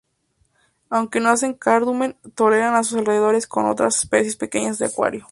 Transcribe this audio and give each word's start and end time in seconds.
Aunque 0.89 1.19
no 1.19 1.29
hacen 1.29 1.53
cardumen, 1.53 2.17
toleran 2.33 2.73
a 2.73 2.83
su 2.83 2.97
alrededor 2.97 3.37
con 3.47 3.67
otras 3.67 3.97
especies 4.03 4.35
pequeñas 4.35 4.79
de 4.79 4.87
acuario. 4.87 5.27